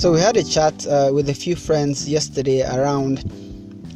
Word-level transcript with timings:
So 0.00 0.12
we 0.12 0.20
had 0.20 0.38
a 0.38 0.42
chat 0.42 0.86
uh, 0.86 1.10
with 1.12 1.28
a 1.28 1.34
few 1.34 1.54
friends 1.54 2.08
yesterday 2.08 2.62
around 2.62 3.18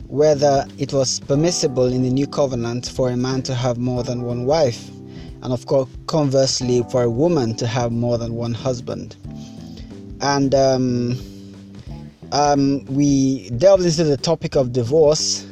whether 0.06 0.66
it 0.76 0.92
was 0.92 1.18
permissible 1.20 1.86
in 1.86 2.02
the 2.02 2.10
new 2.10 2.26
covenant 2.26 2.86
for 2.94 3.08
a 3.08 3.16
man 3.16 3.40
to 3.44 3.54
have 3.54 3.78
more 3.78 4.02
than 4.02 4.20
one 4.20 4.44
wife, 4.44 4.90
and 5.42 5.50
of 5.50 5.64
course, 5.64 5.88
conversely, 6.06 6.84
for 6.90 7.04
a 7.04 7.10
woman 7.10 7.54
to 7.54 7.66
have 7.66 7.90
more 7.90 8.18
than 8.18 8.34
one 8.34 8.52
husband. 8.52 9.16
And 10.20 10.54
um, 10.54 11.18
um, 12.32 12.84
we 12.84 13.48
delved 13.56 13.86
into 13.86 14.04
the 14.04 14.18
topic 14.18 14.56
of 14.56 14.74
divorce 14.74 15.46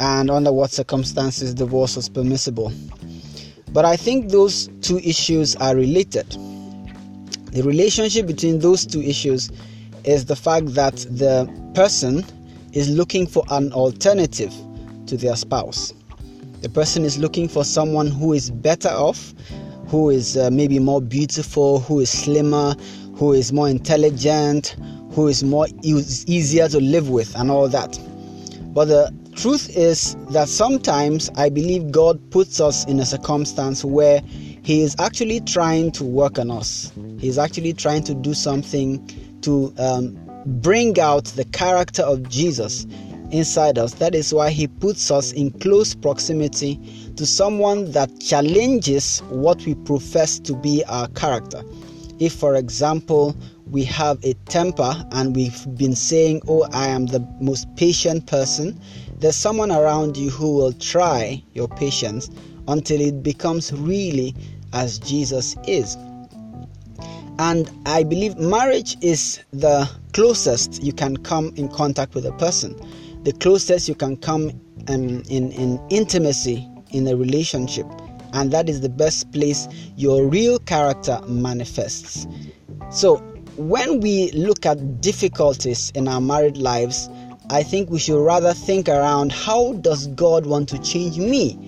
and 0.00 0.30
under 0.30 0.52
what 0.52 0.70
circumstances 0.70 1.52
divorce 1.52 1.96
was 1.96 2.08
permissible. 2.08 2.72
But 3.72 3.84
I 3.84 3.96
think 3.96 4.30
those 4.30 4.70
two 4.80 5.00
issues 5.00 5.54
are 5.56 5.76
related. 5.76 6.30
The 7.52 7.62
relationship 7.62 8.26
between 8.26 8.58
those 8.58 8.86
two 8.86 9.02
issues 9.02 9.50
is 10.04 10.26
the 10.26 10.36
fact 10.36 10.74
that 10.74 10.96
the 11.10 11.48
person 11.74 12.24
is 12.72 12.88
looking 12.88 13.26
for 13.26 13.44
an 13.50 13.72
alternative 13.72 14.52
to 15.06 15.16
their 15.16 15.36
spouse. 15.36 15.92
The 16.60 16.68
person 16.68 17.04
is 17.04 17.18
looking 17.18 17.48
for 17.48 17.64
someone 17.64 18.06
who 18.06 18.32
is 18.32 18.50
better 18.50 18.88
off, 18.88 19.34
who 19.88 20.10
is 20.10 20.36
uh, 20.36 20.50
maybe 20.50 20.78
more 20.78 21.02
beautiful, 21.02 21.80
who 21.80 22.00
is 22.00 22.10
slimmer, 22.10 22.74
who 23.16 23.32
is 23.32 23.52
more 23.52 23.68
intelligent, 23.68 24.76
who 25.12 25.28
is 25.28 25.44
more 25.44 25.66
e- 25.82 26.02
easier 26.26 26.68
to 26.68 26.80
live 26.80 27.10
with, 27.10 27.34
and 27.36 27.50
all 27.50 27.68
that. 27.68 27.98
But 28.72 28.86
the 28.86 29.12
truth 29.34 29.68
is 29.76 30.16
that 30.30 30.48
sometimes 30.48 31.30
I 31.36 31.48
believe 31.48 31.90
God 31.90 32.30
puts 32.30 32.60
us 32.60 32.86
in 32.86 33.00
a 33.00 33.04
circumstance 33.04 33.84
where 33.84 34.20
He 34.62 34.82
is 34.82 34.96
actually 34.98 35.40
trying 35.40 35.92
to 35.92 36.04
work 36.04 36.38
on 36.38 36.50
us. 36.50 36.92
He 37.18 37.28
is 37.28 37.38
actually 37.38 37.74
trying 37.74 38.04
to 38.04 38.14
do 38.14 38.34
something 38.34 39.06
to 39.42 39.72
um, 39.78 40.18
bring 40.46 40.98
out 40.98 41.26
the 41.26 41.44
character 41.44 42.02
of 42.02 42.28
Jesus 42.28 42.86
inside 43.30 43.78
us. 43.78 43.94
That 43.94 44.14
is 44.14 44.32
why 44.32 44.50
He 44.50 44.66
puts 44.66 45.10
us 45.10 45.32
in 45.32 45.50
close 45.58 45.94
proximity 45.94 46.78
to 47.16 47.26
someone 47.26 47.92
that 47.92 48.10
challenges 48.20 49.20
what 49.30 49.64
we 49.64 49.74
profess 49.74 50.38
to 50.40 50.54
be 50.54 50.84
our 50.84 51.08
character. 51.08 51.62
If, 52.18 52.34
for 52.34 52.54
example, 52.56 53.36
we 53.70 53.84
have 53.84 54.22
a 54.22 54.34
temper 54.46 54.94
and 55.12 55.34
we've 55.34 55.66
been 55.76 55.96
saying, 55.96 56.42
Oh, 56.46 56.68
I 56.72 56.88
am 56.88 57.06
the 57.06 57.20
most 57.40 57.74
patient 57.76 58.26
person, 58.26 58.78
there's 59.18 59.36
someone 59.36 59.72
around 59.72 60.16
you 60.16 60.30
who 60.30 60.54
will 60.54 60.72
try 60.72 61.42
your 61.54 61.68
patience 61.68 62.30
until 62.68 63.00
it 63.00 63.22
becomes 63.22 63.72
really 63.72 64.34
as 64.72 64.98
Jesus 64.98 65.56
is. 65.66 65.96
And 67.38 67.70
I 67.86 68.02
believe 68.02 68.36
marriage 68.36 68.96
is 69.00 69.40
the 69.52 69.88
closest 70.12 70.82
you 70.82 70.92
can 70.92 71.16
come 71.16 71.52
in 71.56 71.68
contact 71.68 72.14
with 72.14 72.26
a 72.26 72.32
person, 72.32 72.76
the 73.24 73.32
closest 73.32 73.88
you 73.88 73.94
can 73.94 74.16
come 74.16 74.50
um, 74.88 75.22
in, 75.28 75.52
in 75.52 75.80
intimacy 75.90 76.68
in 76.90 77.06
a 77.08 77.16
relationship. 77.16 77.86
And 78.34 78.50
that 78.52 78.68
is 78.68 78.80
the 78.80 78.88
best 78.88 79.30
place 79.32 79.68
your 79.96 80.26
real 80.26 80.58
character 80.58 81.20
manifests. 81.26 82.26
So, 82.90 83.18
when 83.56 84.00
we 84.00 84.30
look 84.32 84.64
at 84.64 85.00
difficulties 85.02 85.90
in 85.94 86.08
our 86.08 86.20
married 86.20 86.56
lives, 86.56 87.10
I 87.50 87.62
think 87.62 87.90
we 87.90 87.98
should 87.98 88.22
rather 88.24 88.54
think 88.54 88.88
around 88.88 89.32
how 89.32 89.74
does 89.74 90.06
God 90.08 90.46
want 90.46 90.70
to 90.70 90.78
change 90.78 91.18
me 91.18 91.58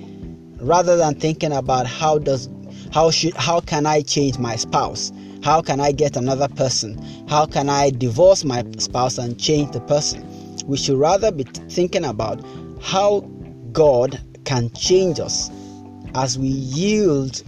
rather 0.61 0.97
than 0.97 1.15
thinking 1.17 1.53
about 1.53 1.87
how 1.87 2.19
does 2.19 2.49
how 2.95 3.11
should 3.11 3.35
how 3.35 3.59
can 3.59 3.87
I 3.87 4.03
change 4.03 4.39
my 4.39 4.55
spouse? 4.55 5.11
How 5.43 5.61
can 5.61 5.81
I 5.81 5.91
get 5.91 6.17
another 6.17 6.47
person? 6.47 6.97
How 7.29 7.45
can 7.45 7.69
I 7.69 7.91
divorce 7.91 8.45
my 8.45 8.65
spouse 8.79 9.19
and 9.19 9.37
change 9.37 9.73
the 9.73 9.81
person? 9.81 10.25
We 10.69 10.77
should 10.77 10.97
rather 10.97 11.33
be 11.33 11.43
thinking 11.43 12.05
about 12.05 12.41
how 12.81 13.29
God 13.73 14.21
can 14.45 14.71
change 14.75 15.19
us 15.19 15.51
as 16.15 16.39
we 16.39 16.47
yield 16.47 17.43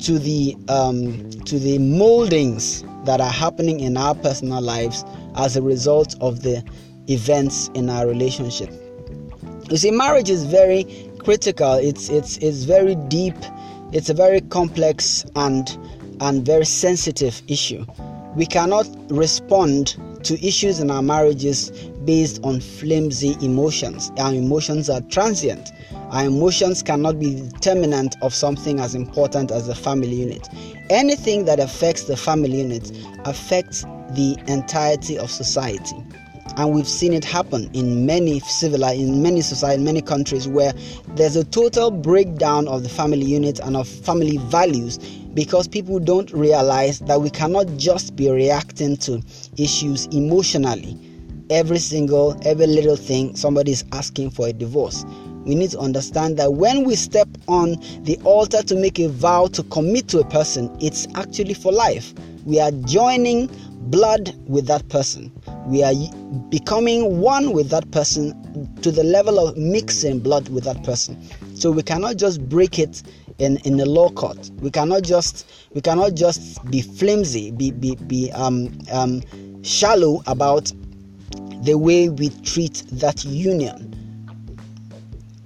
to 0.00 0.18
the 0.18 0.56
um, 0.68 1.30
to 1.46 1.60
the 1.60 1.78
moldings 1.78 2.82
that 3.04 3.20
are 3.20 3.30
happening 3.30 3.78
in 3.78 3.96
our 3.96 4.16
personal 4.16 4.60
lives 4.60 5.04
as 5.36 5.56
a 5.56 5.62
result 5.62 6.16
of 6.20 6.42
the 6.42 6.64
events 7.06 7.70
in 7.74 7.88
our 7.88 8.08
relationship. 8.08 8.70
You 9.70 9.76
see, 9.76 9.92
marriage 9.92 10.28
is 10.28 10.44
very 10.44 10.84
critical. 11.18 11.74
It's 11.74 12.08
it's 12.08 12.36
it's 12.38 12.64
very 12.64 12.96
deep. 12.96 13.36
It's 13.90 14.10
a 14.10 14.14
very 14.14 14.42
complex 14.42 15.24
and 15.34 15.66
and 16.20 16.44
very 16.44 16.66
sensitive 16.66 17.40
issue. 17.48 17.86
We 18.36 18.44
cannot 18.44 18.86
respond 19.08 19.96
to 20.24 20.46
issues 20.46 20.78
in 20.80 20.90
our 20.90 21.00
marriages 21.00 21.70
based 22.04 22.38
on 22.44 22.60
flimsy 22.60 23.36
emotions. 23.40 24.12
Our 24.18 24.34
emotions 24.34 24.90
are 24.90 25.00
transient. 25.02 25.72
Our 26.10 26.26
emotions 26.26 26.82
cannot 26.82 27.18
be 27.18 27.36
determinant 27.36 28.14
of 28.20 28.34
something 28.34 28.78
as 28.78 28.94
important 28.94 29.50
as 29.50 29.68
the 29.68 29.74
family 29.74 30.14
unit. 30.14 30.48
Anything 30.90 31.46
that 31.46 31.58
affects 31.58 32.04
the 32.04 32.16
family 32.16 32.58
unit 32.58 32.92
affects 33.24 33.84
the 34.10 34.36
entirety 34.48 35.16
of 35.16 35.30
society 35.30 35.96
and 36.56 36.72
we've 36.74 36.88
seen 36.88 37.12
it 37.12 37.24
happen 37.24 37.70
in 37.74 38.06
many 38.06 38.40
civil 38.40 38.82
in 38.84 39.22
many 39.22 39.40
societies 39.40 39.84
many 39.84 40.00
countries 40.00 40.48
where 40.48 40.72
there's 41.14 41.36
a 41.36 41.44
total 41.44 41.90
breakdown 41.90 42.66
of 42.68 42.82
the 42.82 42.88
family 42.88 43.24
unit 43.24 43.58
and 43.60 43.76
of 43.76 43.86
family 43.88 44.38
values 44.38 44.98
because 45.34 45.68
people 45.68 46.00
don't 46.00 46.32
realize 46.32 46.98
that 47.00 47.20
we 47.20 47.30
cannot 47.30 47.66
just 47.76 48.16
be 48.16 48.28
reacting 48.28 48.96
to 48.96 49.22
issues 49.56 50.06
emotionally. 50.06 50.98
Every 51.50 51.78
single 51.78 52.36
every 52.44 52.66
little 52.66 52.96
thing 52.96 53.36
somebody 53.36 53.72
is 53.72 53.84
asking 53.92 54.30
for 54.30 54.48
a 54.48 54.52
divorce. 54.52 55.04
We 55.44 55.54
need 55.54 55.70
to 55.70 55.78
understand 55.78 56.38
that 56.38 56.54
when 56.54 56.84
we 56.84 56.94
step 56.96 57.28
on 57.46 57.76
the 58.02 58.18
altar 58.24 58.62
to 58.64 58.74
make 58.74 58.98
a 58.98 59.08
vow 59.08 59.46
to 59.52 59.62
commit 59.64 60.08
to 60.08 60.18
a 60.18 60.24
person 60.24 60.76
it's 60.80 61.06
actually 61.14 61.54
for 61.54 61.72
life. 61.72 62.12
We 62.44 62.60
are 62.60 62.72
joining 62.72 63.48
blood 63.90 64.34
with 64.46 64.66
that 64.66 64.88
person 64.88 65.32
we 65.68 65.82
are 65.82 65.92
becoming 66.48 67.20
one 67.20 67.52
with 67.52 67.68
that 67.70 67.90
person 67.90 68.34
to 68.82 68.90
the 68.90 69.04
level 69.04 69.38
of 69.38 69.56
mixing 69.56 70.18
blood 70.18 70.48
with 70.48 70.64
that 70.64 70.82
person. 70.82 71.20
So 71.54 71.70
we 71.70 71.82
cannot 71.82 72.16
just 72.16 72.48
break 72.48 72.78
it 72.78 73.02
in, 73.38 73.58
in 73.58 73.78
a 73.80 73.84
law 73.84 74.08
court. 74.08 74.50
We 74.60 74.70
cannot 74.70 75.02
just 75.02 75.46
we 75.74 75.80
cannot 75.82 76.14
just 76.14 76.64
be 76.70 76.80
flimsy, 76.80 77.50
be 77.50 77.70
be, 77.70 77.96
be 77.96 78.32
um, 78.32 78.78
um, 78.90 79.22
shallow 79.62 80.22
about 80.26 80.72
the 81.62 81.76
way 81.76 82.08
we 82.08 82.30
treat 82.42 82.84
that 82.92 83.24
union. 83.24 83.94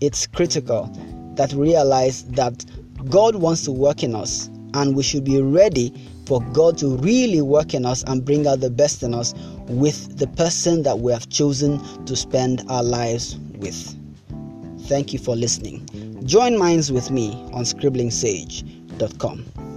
It's 0.00 0.26
critical 0.28 0.84
that 1.36 1.52
we 1.52 1.68
realize 1.70 2.24
that 2.30 2.64
God 3.08 3.36
wants 3.36 3.64
to 3.64 3.72
work 3.72 4.04
in 4.04 4.14
us 4.14 4.48
and 4.74 4.96
we 4.96 5.02
should 5.02 5.24
be 5.24 5.40
ready 5.40 5.92
for 6.26 6.40
God 6.52 6.78
to 6.78 6.96
really 6.98 7.42
work 7.42 7.74
in 7.74 7.84
us 7.84 8.02
and 8.04 8.24
bring 8.24 8.46
out 8.46 8.60
the 8.60 8.70
best 8.70 9.02
in 9.02 9.14
us 9.14 9.34
with 9.68 10.18
the 10.18 10.26
person 10.28 10.82
that 10.82 11.00
we 11.00 11.12
have 11.12 11.28
chosen 11.28 11.80
to 12.04 12.16
spend 12.16 12.64
our 12.68 12.82
lives 12.82 13.38
with. 13.56 13.96
Thank 14.86 15.12
you 15.12 15.18
for 15.18 15.36
listening. 15.36 15.86
Join 16.24 16.58
minds 16.58 16.92
with 16.92 17.10
me 17.10 17.32
on 17.52 17.64
scribblingsage.com. 17.64 19.71